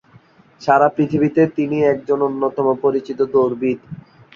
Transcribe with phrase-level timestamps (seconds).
[0.61, 3.79] সারা পৃথিবীতে তিনি একজন অন্যতম পরিচিত দৌড়বিদ।